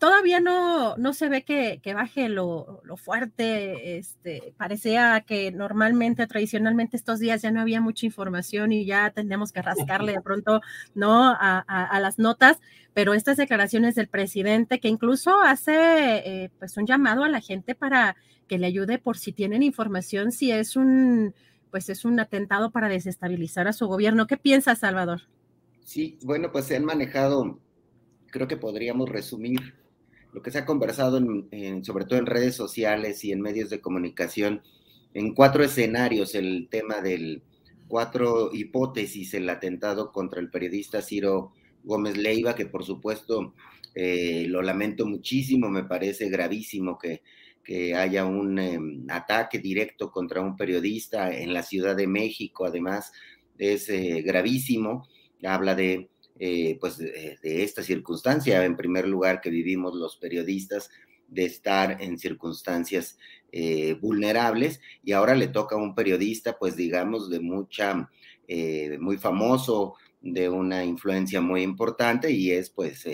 Todavía 0.00 0.40
no, 0.40 0.96
no 0.96 1.12
se 1.12 1.28
ve 1.28 1.44
que, 1.44 1.78
que 1.82 1.92
baje 1.92 2.30
lo, 2.30 2.80
lo, 2.84 2.96
fuerte. 2.96 3.98
Este, 3.98 4.54
parecía 4.56 5.22
que 5.26 5.52
normalmente, 5.52 6.26
tradicionalmente, 6.26 6.96
estos 6.96 7.20
días 7.20 7.42
ya 7.42 7.52
no 7.52 7.60
había 7.60 7.82
mucha 7.82 8.06
información 8.06 8.72
y 8.72 8.86
ya 8.86 9.10
tendríamos 9.10 9.52
que 9.52 9.60
rascarle 9.60 10.12
de 10.12 10.22
pronto, 10.22 10.62
¿no? 10.94 11.28
A, 11.28 11.64
a, 11.68 11.84
a 11.84 12.00
las 12.00 12.18
notas, 12.18 12.60
pero 12.94 13.12
estas 13.12 13.36
declaraciones 13.36 13.94
del 13.94 14.08
presidente 14.08 14.80
que 14.80 14.88
incluso 14.88 15.38
hace 15.42 15.74
eh, 15.74 16.50
pues 16.58 16.78
un 16.78 16.86
llamado 16.86 17.22
a 17.22 17.28
la 17.28 17.42
gente 17.42 17.74
para 17.74 18.16
que 18.48 18.58
le 18.58 18.66
ayude 18.66 18.98
por 18.98 19.18
si 19.18 19.32
tienen 19.32 19.62
información, 19.62 20.32
si 20.32 20.50
es 20.50 20.76
un, 20.76 21.34
pues 21.70 21.90
es 21.90 22.06
un 22.06 22.18
atentado 22.18 22.70
para 22.70 22.88
desestabilizar 22.88 23.68
a 23.68 23.74
su 23.74 23.86
gobierno. 23.86 24.26
¿Qué 24.26 24.38
piensas, 24.38 24.78
Salvador? 24.78 25.20
Sí, 25.84 26.18
bueno, 26.22 26.50
pues 26.50 26.64
se 26.64 26.76
han 26.76 26.86
manejado, 26.86 27.60
creo 28.30 28.48
que 28.48 28.56
podríamos 28.56 29.10
resumir 29.10 29.74
lo 30.32 30.42
que 30.42 30.50
se 30.50 30.58
ha 30.58 30.66
conversado, 30.66 31.18
en, 31.18 31.84
sobre 31.84 32.04
todo 32.04 32.18
en 32.18 32.26
redes 32.26 32.54
sociales 32.54 33.24
y 33.24 33.32
en 33.32 33.40
medios 33.40 33.70
de 33.70 33.80
comunicación, 33.80 34.62
en 35.14 35.34
cuatro 35.34 35.64
escenarios, 35.64 36.34
el 36.34 36.68
tema 36.70 37.00
del 37.00 37.42
cuatro 37.88 38.50
hipótesis, 38.52 39.34
el 39.34 39.50
atentado 39.50 40.12
contra 40.12 40.40
el 40.40 40.50
periodista 40.50 41.02
Ciro 41.02 41.52
Gómez 41.82 42.16
Leiva, 42.16 42.54
que 42.54 42.66
por 42.66 42.84
supuesto 42.84 43.54
eh, 43.94 44.44
lo 44.46 44.62
lamento 44.62 45.06
muchísimo, 45.06 45.68
me 45.68 45.84
parece 45.84 46.28
gravísimo 46.28 46.96
que, 46.96 47.22
que 47.64 47.96
haya 47.96 48.24
un 48.24 48.58
eh, 48.58 48.78
ataque 49.08 49.58
directo 49.58 50.12
contra 50.12 50.40
un 50.40 50.56
periodista 50.56 51.32
en 51.36 51.52
la 51.52 51.64
Ciudad 51.64 51.96
de 51.96 52.06
México, 52.06 52.64
además 52.64 53.12
es 53.58 53.88
eh, 53.88 54.22
gravísimo, 54.22 55.08
habla 55.42 55.74
de 55.74 56.09
eh, 56.42 56.78
pues 56.80 56.96
de, 56.96 57.38
esta 57.42 57.82
circunstancia, 57.82 58.64
en 58.64 58.74
primer 58.74 59.06
lugar, 59.06 59.42
que 59.42 59.50
vivimos 59.50 59.94
los 59.94 60.16
periodistas, 60.16 60.90
de 61.28 61.44
estar 61.44 62.00
en 62.00 62.18
circunstancias 62.18 63.18
eh, 63.52 63.92
vulnerables, 64.00 64.80
y 65.04 65.12
ahora 65.12 65.34
le 65.34 65.48
toca 65.48 65.76
a 65.76 65.78
un 65.78 65.94
periodista, 65.94 66.56
pues 66.58 66.76
digamos, 66.76 67.28
de 67.28 67.40
mucha, 67.40 68.08
eh, 68.48 68.96
muy 68.98 69.18
famoso, 69.18 69.96
de 70.22 70.48
una 70.48 70.82
influencia 70.82 71.42
muy 71.42 71.60
importante, 71.60 72.30
y 72.30 72.52
es 72.52 72.70
pues 72.70 73.04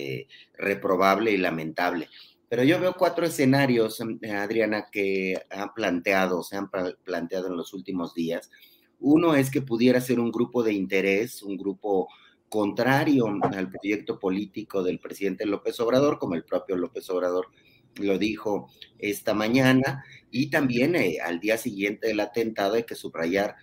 reprobable 0.57 1.33
y 1.33 1.37
lamentable. 1.37 2.09
Pero 2.49 2.63
yo 2.63 2.79
veo 2.79 2.95
cuatro 2.97 3.27
escenarios, 3.27 4.01
Adriana, 4.31 4.87
que 4.91 5.35
han 5.51 5.75
planteado, 5.75 6.45
se 6.45 6.57
han 6.57 6.71
planteado 7.03 7.49
en 7.49 7.57
los 7.57 7.75
últimos 7.75 8.15
días. 8.15 8.53
Uno 9.01 9.35
es 9.35 9.51
que 9.51 9.63
pudiera 9.63 10.01
ser 10.01 10.21
un 10.21 10.31
grupo 10.31 10.63
de 10.63 10.73
interés, 10.73 11.43
un 11.43 11.57
grupo 11.57 12.09
contrario 12.57 13.27
al 13.43 13.69
proyecto 13.69 14.19
político 14.19 14.83
del 14.83 14.99
presidente 14.99 15.45
López 15.45 15.79
Obrador, 15.81 16.19
como 16.19 16.37
el 16.37 16.43
propio 16.43 16.75
López 16.75 17.11
Obrador 17.11 17.49
lo 17.97 18.17
dijo 18.17 18.71
esta 18.99 19.35
mañana, 19.35 20.03
y 20.31 20.49
también 20.49 20.97
eh, 20.97 21.19
al 21.23 21.39
día 21.39 21.59
siguiente 21.59 22.07
del 22.07 22.21
atentado 22.21 22.75
hay 22.75 22.85
que 22.85 22.95
subrayar 22.95 23.57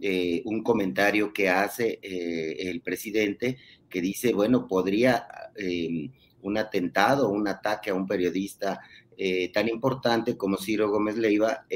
eh, 0.00 0.42
un 0.46 0.64
comentario 0.64 1.32
que 1.32 1.48
hace 1.48 2.00
eh, 2.02 2.70
el 2.70 2.80
presidente 2.80 3.58
que 3.88 4.00
dice, 4.00 4.32
bueno, 4.32 4.66
podría 4.66 5.28
eh, 5.54 6.10
un 6.42 6.58
atentado, 6.58 7.28
un 7.28 7.46
ataque 7.46 7.90
a 7.90 7.94
un 7.94 8.06
periodista 8.06 8.80
tan 9.52 9.68
importante 9.68 10.34
como 10.38 10.56
Ciro 10.56 10.88
Gómez 10.88 11.18
Leiva, 11.18 11.66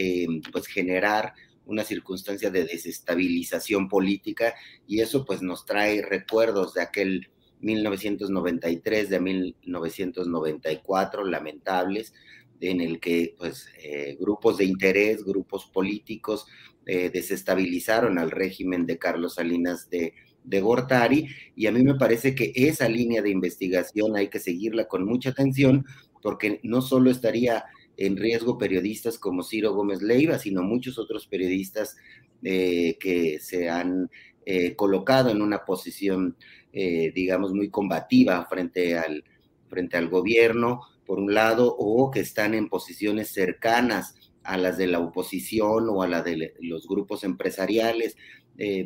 pues 0.51 0.67
generar 0.67 1.35
una 1.67 1.85
circunstancia 1.85 2.51
de 2.51 2.65
desestabilización 2.65 3.89
política 3.89 4.55
y 4.87 5.01
eso 5.01 5.25
pues 5.25 5.43
nos 5.43 5.67
trae 5.67 6.03
recuerdos 6.03 6.75
de 6.75 6.83
aquel 6.83 7.31
1993, 7.61 9.09
de 9.09 9.21
1994, 9.21 11.25
lamentables, 11.25 12.13
en 12.61 12.81
el 12.81 13.01
que 13.01 13.35
pues 13.39 13.69
eh, 13.83 14.17
grupos 14.21 14.59
de 14.59 14.65
interés, 14.65 15.25
grupos 15.25 15.67
políticos 15.67 16.47
eh, 16.87 17.11
desestabilizaron 17.11 18.19
al 18.19 18.31
régimen 18.31 18.87
de 18.87 18.99
Carlos 18.99 19.35
Salinas 19.35 19.89
de, 19.91 20.15
de 20.45 20.61
Gortari 20.61 21.29
y 21.57 21.67
a 21.67 21.73
mí 21.73 21.83
me 21.83 21.95
parece 21.95 22.35
que 22.35 22.53
esa 22.55 22.89
línea 22.89 23.23
de 23.23 23.31
investigación 23.31 24.17
hay 24.17 24.29
que 24.29 24.39
seguirla 24.39 24.87
con 24.87 25.05
mucha 25.05 25.31
atención 25.31 25.85
porque 26.23 26.61
no 26.63 26.81
solo 26.81 27.11
estaría 27.11 27.65
en 27.97 28.17
riesgo 28.17 28.59
periodistas 28.59 29.19
como 29.19 29.43
Ciro 29.43 29.75
Gómez 29.75 30.03
Leiva, 30.03 30.39
sino 30.39 30.63
muchos 30.63 30.99
otros 30.99 31.27
periodistas 31.27 31.97
eh, 32.43 32.99
que 33.01 33.39
se 33.41 33.71
han 33.71 34.11
eh, 34.45 34.75
colocado 34.75 35.31
en 35.31 35.41
una 35.41 35.65
posición, 35.65 36.37
eh, 36.73 37.13
digamos, 37.15 37.53
muy 37.53 37.71
combativa 37.71 38.45
frente 38.47 38.99
al, 38.99 39.25
frente 39.69 39.97
al 39.97 40.09
gobierno, 40.09 40.83
por 41.07 41.19
un 41.19 41.33
lado, 41.35 41.75
o 41.79 42.11
que 42.11 42.21
están 42.21 42.55
en 42.55 42.69
posiciones 42.69 43.29
cercanas 43.29 44.15
a 44.43 44.59
las 44.59 44.77
de 44.77 44.89
la 44.89 45.01
oposición 45.01 45.89
o 45.89 46.03
a 46.03 46.09
la 46.09 46.23
de 46.23 46.55
los 46.61 46.87
grupos 46.87 47.25
empresariales. 47.25 48.17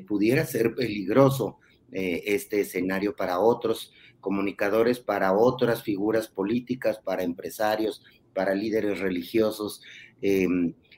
pudiera 0.07 0.47
ser 0.47 0.75
peligroso 0.75 1.59
este 1.91 2.61
escenario 2.61 3.17
para 3.17 3.41
otros 3.41 3.93
comunicadores, 4.21 5.01
para 5.01 5.33
otras 5.33 5.83
figuras 5.83 6.29
políticas, 6.29 6.99
para 6.99 7.23
empresarios, 7.23 8.03
para 8.39 8.55
líderes 8.55 9.01
religiosos. 9.01 9.83
Eh, 10.23 10.47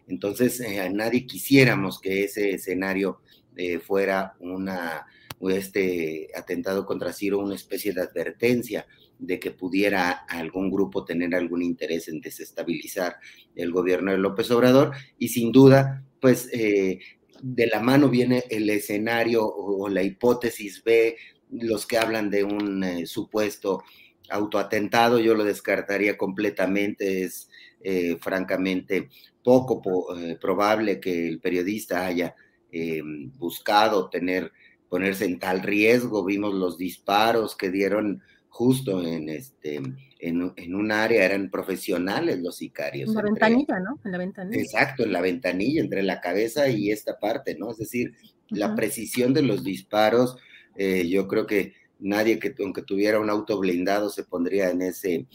entonces, 0.08 0.60
eh, 0.60 0.90
nadie 0.92 1.24
quisiéramos 1.26 1.98
que 1.98 2.24
ese 2.24 2.50
escenario 2.50 3.22
eh, 3.56 3.78
fuera 3.78 4.34
una, 4.40 5.06
este 5.48 6.28
atentado 6.36 6.84
contra 6.84 7.14
Ciro 7.14 7.38
una 7.38 7.54
especie 7.54 7.94
de 7.94 8.02
advertencia 8.02 8.86
de 9.18 9.40
que 9.40 9.52
pudiera 9.52 10.10
algún 10.28 10.70
grupo 10.70 11.06
tener 11.06 11.34
algún 11.34 11.62
interés 11.62 12.08
en 12.08 12.20
desestabilizar 12.20 13.16
el 13.56 13.72
gobierno 13.72 14.12
de 14.12 14.18
López 14.18 14.50
Obrador. 14.50 14.92
Y 15.18 15.28
sin 15.28 15.50
duda, 15.50 16.04
pues 16.20 16.47
eh, 16.53 16.98
de 17.41 17.66
la 17.68 17.80
mano 17.80 18.10
viene 18.10 18.44
el 18.50 18.68
escenario 18.68 19.47
o, 19.47 19.88
la 19.88 20.03
hipótesis 20.03 20.84
B, 20.84 21.16
los 21.53 21.86
que 21.86 21.97
hablan 21.97 22.28
de 22.28 22.44
un 22.44 23.06
supuesto 23.06 23.82
autoatentado, 24.30 25.18
yo 25.18 25.34
lo 25.34 25.44
descartaría 25.44 26.16
completamente, 26.16 27.24
es 27.24 27.48
eh, 27.82 28.16
francamente 28.21 29.09
poco 29.42 29.80
po 29.80 30.15
eh, 30.15 30.36
probable 30.38 31.00
que 31.00 31.28
el 31.28 31.41
periodista 31.41 32.04
haya 32.04 32.34
eh, 32.71 33.03
buscado 33.38 34.10
tener, 34.10 34.53
ponerse 34.88 35.24
en 35.24 35.38
tal 35.38 35.62
riesgo, 35.62 36.24
vimos 36.24 36.54
los 36.54 36.77
disparos 36.77 37.56
que 37.56 37.71
dieron 37.71 38.22
justo 38.48 39.03
en 39.03 39.30
este 39.30 39.77
en, 39.77 40.53
en, 40.56 40.74
un 40.74 40.92
área, 40.92 41.24
eran 41.24 41.50
profesionales 41.50 42.38
los 42.41 42.56
sicarios. 42.56 43.09
En 43.09 43.15
la 43.15 43.21
entre, 43.21 43.32
ventanilla, 43.32 43.80
¿no? 43.80 43.98
En 44.04 44.12
la 44.12 44.18
ventanilla. 44.18 44.62
Exacto, 44.62 45.04
en 45.04 45.12
la 45.12 45.22
ventanilla, 45.22 45.80
entre 45.80 46.03
la 46.03 46.21
cabeza 46.21 46.68
y 46.68 46.91
esta 46.91 47.18
parte, 47.18 47.56
¿no? 47.59 47.71
Es 47.71 47.78
decir, 47.78 48.10
uh 48.10 48.12
-huh. 48.12 48.59
la 48.59 48.74
precisión 48.74 49.32
de 49.32 49.42
los 49.42 49.65
disparos, 49.65 50.36
yo 50.77 51.28
creo 51.28 51.47
que 51.47 51.74
nadie 52.00 52.38
que 52.38 52.54
aunque 52.62 52.82
tuviera 52.82 53.20
un 53.20 53.30
auto 53.30 53.58
blindado 53.58 54.10
se 54.10 54.24
pondría 54.24 54.70
en 54.70 54.82
ese 54.82 55.26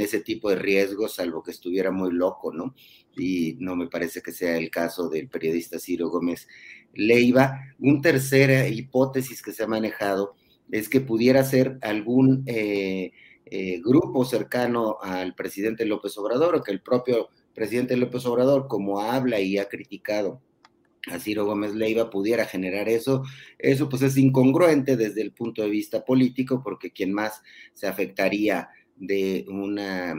ese 0.00 0.20
tipo 0.20 0.50
de 0.50 0.56
riesgos, 0.56 1.14
salvo 1.14 1.42
que 1.42 1.50
estuviera 1.50 1.90
muy 1.90 2.12
loco, 2.12 2.52
¿no? 2.52 2.74
Y 3.16 3.56
no 3.60 3.76
me 3.76 3.88
parece 3.88 4.20
que 4.20 4.32
sea 4.32 4.56
el 4.56 4.70
caso 4.70 5.08
del 5.08 5.28
periodista 5.28 5.78
Ciro 5.78 6.08
Gómez 6.08 6.48
Leiva. 6.92 7.60
Un 7.78 8.02
tercera 8.02 8.68
hipótesis 8.68 9.42
que 9.42 9.52
se 9.52 9.62
ha 9.62 9.68
manejado 9.68 10.34
es 10.70 10.88
que 10.88 11.00
pudiera 11.00 11.44
ser 11.44 11.78
algún 11.82 12.42
eh, 12.46 13.12
eh, 13.46 13.80
grupo 13.80 14.24
cercano 14.24 14.98
al 15.00 15.34
presidente 15.34 15.86
López 15.86 16.18
Obrador 16.18 16.56
o 16.56 16.62
que 16.62 16.72
el 16.72 16.82
propio 16.82 17.28
presidente 17.54 17.96
López 17.96 18.26
Obrador, 18.26 18.66
como 18.66 19.00
habla 19.00 19.40
y 19.40 19.56
ha 19.58 19.68
criticado 19.68 20.42
a 21.06 21.18
Ciro 21.18 21.44
Gómez 21.44 21.74
Leiva 21.74 22.10
pudiera 22.10 22.44
generar 22.46 22.88
eso, 22.88 23.22
eso 23.58 23.88
pues 23.88 24.02
es 24.02 24.16
incongruente 24.16 24.96
desde 24.96 25.22
el 25.22 25.32
punto 25.32 25.62
de 25.62 25.70
vista 25.70 26.04
político, 26.04 26.62
porque 26.62 26.92
quien 26.92 27.12
más 27.12 27.42
se 27.74 27.86
afectaría 27.86 28.68
de, 28.96 29.44
una, 29.48 30.14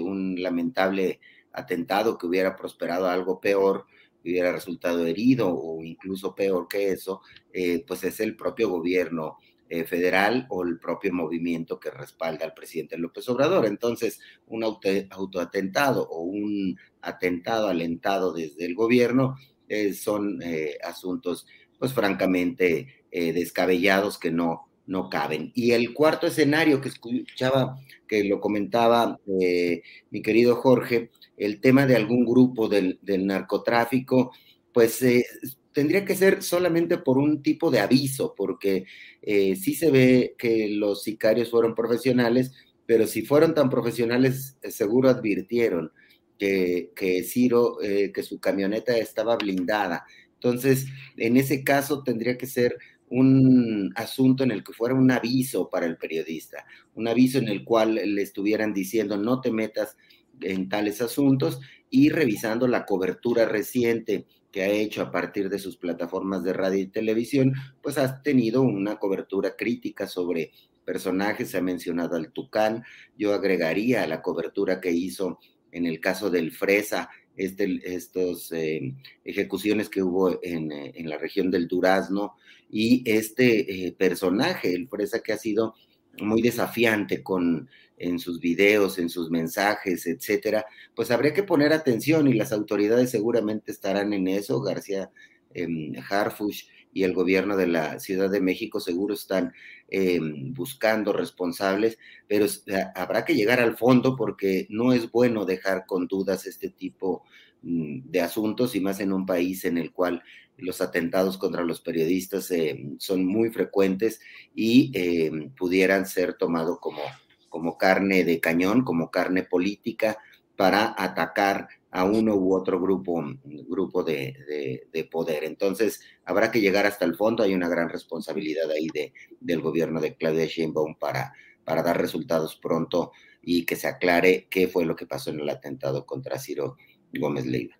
un 0.00 0.42
lamentable 0.42 1.20
atentado 1.52 2.18
que 2.18 2.26
hubiera 2.26 2.56
prosperado 2.56 3.08
algo 3.08 3.40
peor, 3.40 3.86
hubiera 4.22 4.52
resultado 4.52 5.06
herido 5.06 5.48
o 5.48 5.82
incluso 5.84 6.34
peor 6.34 6.66
que 6.68 6.90
eso, 6.90 7.20
eh, 7.52 7.84
pues 7.86 8.02
es 8.04 8.18
el 8.20 8.36
propio 8.36 8.68
gobierno 8.68 9.36
eh, 9.68 9.84
federal 9.84 10.46
o 10.48 10.64
el 10.64 10.78
propio 10.78 11.12
movimiento 11.12 11.80
que 11.80 11.90
respalda 11.90 12.44
al 12.44 12.54
presidente 12.54 12.98
López 12.98 13.28
Obrador. 13.28 13.66
Entonces, 13.66 14.20
un 14.46 14.64
autoatentado 14.64 16.08
o 16.08 16.22
un 16.22 16.76
atentado 17.00 17.68
alentado 17.68 18.32
desde 18.32 18.64
el 18.64 18.74
gobierno 18.74 19.36
eh, 19.68 19.92
son 19.94 20.40
asuntos, 20.82 21.46
pues 21.78 21.92
francamente, 21.92 23.04
descabellados 23.10 24.18
que 24.18 24.30
no, 24.30 24.66
no 24.86 25.10
caben. 25.10 25.52
Y 25.54 25.72
el 25.72 25.92
cuarto 25.92 26.26
escenario 26.26 26.80
que 26.80 26.88
escuchaba, 26.88 27.78
que 28.06 28.24
lo 28.24 28.40
comentaba 28.40 29.18
eh, 29.40 29.82
mi 30.10 30.22
querido 30.22 30.56
Jorge, 30.56 31.10
el 31.36 31.60
tema 31.60 31.86
de 31.86 31.96
algún 31.96 32.24
grupo 32.24 32.68
del, 32.68 32.98
narcotráfico, 33.04 34.32
pues 34.72 35.02
eh, 35.02 35.26
tendría 35.72 36.04
que 36.04 36.14
ser 36.14 36.42
solamente 36.42 36.98
por 36.98 37.18
un 37.18 37.42
tipo 37.42 37.70
de 37.70 37.80
aviso, 37.80 38.34
porque 38.36 38.86
eh, 39.22 39.56
sí 39.56 39.74
se 39.74 39.90
ve 39.90 40.34
que 40.38 40.68
los 40.70 41.02
sicarios 41.02 41.50
fueron 41.50 41.74
profesionales, 41.74 42.52
pero 42.86 43.06
si 43.06 43.22
fueron 43.22 43.54
tan 43.54 43.68
profesionales, 43.68 44.56
seguro 44.70 45.08
advirtieron 45.08 45.90
que, 46.38 47.24
Ciro, 47.24 47.78
que 47.78 48.22
su 48.22 48.38
camioneta 48.40 48.96
estaba 48.96 49.36
blindada. 49.36 50.04
Entonces, 50.34 50.86
en 51.16 51.36
ese 51.36 51.64
caso 51.64 52.02
tendría 52.02 52.36
que 52.36 52.46
ser 52.46 52.76
un 53.08 53.92
asunto 53.94 54.42
en 54.44 54.50
el 54.50 54.64
que 54.64 54.72
fuera 54.72 54.94
un 54.94 55.10
aviso 55.10 55.70
para 55.70 55.86
el 55.86 55.96
periodista, 55.96 56.66
un 56.94 57.06
aviso 57.08 57.38
en 57.38 57.48
el 57.48 57.64
cual 57.64 57.94
le 57.94 58.22
estuvieran 58.22 58.72
diciendo 58.74 59.16
no 59.16 59.40
te 59.40 59.52
metas 59.52 59.96
en 60.40 60.68
tales 60.68 61.00
asuntos 61.00 61.60
y 61.88 62.08
revisando 62.10 62.66
la 62.66 62.84
cobertura 62.84 63.46
reciente 63.46 64.26
que 64.50 64.62
ha 64.62 64.68
hecho 64.68 65.02
a 65.02 65.10
partir 65.10 65.48
de 65.48 65.58
sus 65.58 65.76
plataformas 65.76 66.42
de 66.42 66.52
radio 66.52 66.80
y 66.80 66.88
televisión, 66.88 67.54
pues 67.82 67.96
ha 67.98 68.22
tenido 68.22 68.62
una 68.62 68.96
cobertura 68.96 69.54
crítica 69.56 70.06
sobre 70.06 70.50
personajes, 70.84 71.50
se 71.50 71.58
ha 71.58 71.62
mencionado 71.62 72.16
al 72.16 72.32
Tucán, 72.32 72.82
yo 73.16 73.34
agregaría 73.34 74.06
la 74.06 74.22
cobertura 74.22 74.80
que 74.80 74.90
hizo 74.90 75.38
en 75.76 75.86
el 75.86 76.00
caso 76.00 76.30
del 76.30 76.52
Fresa, 76.52 77.10
este, 77.36 77.80
estos 77.84 78.50
eh, 78.52 78.94
ejecuciones 79.24 79.88
que 79.88 80.02
hubo 80.02 80.38
en, 80.42 80.72
eh, 80.72 80.92
en, 80.94 81.08
la 81.08 81.18
región 81.18 81.50
del 81.50 81.68
Durazno, 81.68 82.34
y 82.70 83.02
este 83.04 83.86
eh, 83.86 83.92
personaje, 83.92 84.74
el 84.74 84.88
Fresa, 84.88 85.20
que 85.20 85.32
ha 85.32 85.38
sido 85.38 85.74
muy 86.18 86.40
desafiante 86.40 87.22
con 87.22 87.68
en 87.98 88.18
sus 88.18 88.40
videos, 88.40 88.98
en 88.98 89.08
sus 89.08 89.30
mensajes, 89.30 90.06
etcétera, 90.06 90.66
pues 90.94 91.10
habría 91.10 91.32
que 91.32 91.42
poner 91.42 91.72
atención 91.72 92.28
y 92.28 92.34
las 92.34 92.52
autoridades 92.52 93.10
seguramente 93.10 93.72
estarán 93.72 94.12
en 94.12 94.28
eso. 94.28 94.60
García 94.60 95.10
eh, 95.54 95.66
Harfush 96.08 96.64
y 96.96 97.04
el 97.04 97.12
gobierno 97.12 97.58
de 97.58 97.66
la 97.66 98.00
Ciudad 98.00 98.30
de 98.30 98.40
México 98.40 98.80
seguro 98.80 99.12
están 99.12 99.52
em, 99.88 100.54
buscando 100.54 101.12
responsables, 101.12 101.98
pero 102.26 102.46
habrá 102.94 103.26
que 103.26 103.34
llegar 103.34 103.60
al 103.60 103.76
fondo 103.76 104.16
porque 104.16 104.66
no 104.70 104.94
es 104.94 105.10
bueno 105.12 105.44
dejar 105.44 105.84
con 105.84 106.06
dudas 106.06 106.46
este 106.46 106.70
tipo 106.70 107.22
mm, 107.60 108.10
de 108.10 108.20
asuntos 108.22 108.74
y 108.74 108.80
más 108.80 108.98
en 109.00 109.12
un 109.12 109.26
país 109.26 109.66
en 109.66 109.76
el 109.76 109.92
cual 109.92 110.22
los 110.56 110.80
atentados 110.80 111.36
contra 111.36 111.64
los 111.64 111.82
periodistas 111.82 112.50
eh, 112.50 112.82
son 112.98 113.26
muy 113.26 113.50
frecuentes 113.50 114.18
y 114.54 114.90
eh, 114.94 115.50
pudieran 115.58 116.06
ser 116.06 116.32
tomados 116.32 116.78
como, 116.80 117.02
como 117.50 117.76
carne 117.76 118.24
de 118.24 118.40
cañón, 118.40 118.84
como 118.84 119.10
carne 119.10 119.42
política 119.42 120.16
para 120.56 120.94
atacar 120.96 121.68
a 121.96 122.04
uno 122.04 122.36
u 122.36 122.54
otro 122.54 122.78
grupo, 122.78 123.24
grupo 123.42 124.04
de, 124.04 125.08
poder. 125.10 125.44
Entonces, 125.44 126.00
habrá 126.26 126.50
que 126.50 126.60
llegar 126.60 126.84
hasta 126.84 127.06
el 127.06 127.16
fondo. 127.16 127.42
Hay 127.42 127.54
una 127.54 127.70
gran 127.70 127.88
responsabilidad 127.88 128.70
ahí 128.70 128.88
de, 128.92 129.14
del 129.40 129.62
gobierno 129.62 129.98
de 129.98 130.14
Claudia 130.14 130.44
Sheinbaum 130.44 130.98
para, 130.98 131.32
para 131.64 131.82
dar 131.82 131.98
resultados 131.98 132.56
pronto 132.56 133.12
y 133.40 133.64
que 133.64 133.76
se 133.76 133.88
aclare 133.88 134.46
qué 134.50 134.68
fue 134.68 134.84
lo 134.84 134.94
que 134.94 135.06
pasó 135.06 135.30
en 135.30 135.40
el 135.40 135.48
atentado 135.48 136.04
contra 136.04 136.38
Ciro 136.38 136.76
Gómez 137.14 137.46
Leiva. 137.46 137.74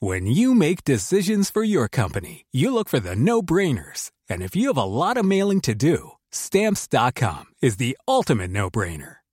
When 0.00 0.26
you 0.26 0.54
make 0.54 0.82
decisions 0.82 1.50
for 1.50 1.62
your 1.62 1.88
company, 1.88 2.46
you 2.52 2.74
look 2.74 2.88
for 2.88 2.98
the 2.98 3.14
no-brainers. 3.14 4.10
And 4.28 4.42
if 4.42 4.56
you 4.56 4.68
have 4.68 4.76
a 4.76 4.84
lot 4.84 5.16
of 5.16 5.24
mailing 5.24 5.60
to 5.62 5.74
do, 5.74 6.10
stamps.com 6.32 7.44
is 7.62 7.76
the 7.76 7.96
ultimate 8.08 8.50
no-brainer. 8.50 9.23